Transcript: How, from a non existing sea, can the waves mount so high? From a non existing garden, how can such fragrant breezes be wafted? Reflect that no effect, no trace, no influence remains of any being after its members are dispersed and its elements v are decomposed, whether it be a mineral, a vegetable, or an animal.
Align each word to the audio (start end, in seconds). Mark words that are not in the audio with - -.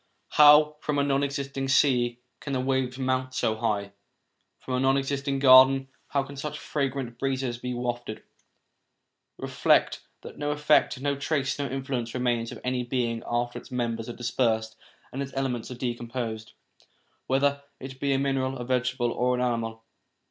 How, 0.29 0.77
from 0.79 0.97
a 0.97 1.03
non 1.03 1.21
existing 1.21 1.67
sea, 1.67 2.17
can 2.39 2.53
the 2.53 2.59
waves 2.59 2.97
mount 2.97 3.35
so 3.35 3.55
high? 3.55 3.91
From 4.57 4.73
a 4.73 4.79
non 4.79 4.97
existing 4.97 5.37
garden, 5.37 5.89
how 6.07 6.23
can 6.23 6.35
such 6.35 6.57
fragrant 6.57 7.19
breezes 7.19 7.59
be 7.59 7.75
wafted? 7.75 8.23
Reflect 9.37 10.01
that 10.23 10.39
no 10.39 10.49
effect, 10.49 10.99
no 10.99 11.15
trace, 11.15 11.59
no 11.59 11.67
influence 11.69 12.15
remains 12.15 12.51
of 12.51 12.59
any 12.63 12.81
being 12.83 13.21
after 13.29 13.59
its 13.59 13.69
members 13.71 14.09
are 14.09 14.13
dispersed 14.13 14.75
and 15.13 15.21
its 15.21 15.33
elements 15.35 15.69
v 15.69 15.75
are 15.75 15.77
decomposed, 15.77 16.53
whether 17.27 17.61
it 17.79 17.99
be 17.99 18.11
a 18.11 18.17
mineral, 18.17 18.57
a 18.57 18.63
vegetable, 18.65 19.11
or 19.11 19.35
an 19.35 19.41
animal. 19.41 19.83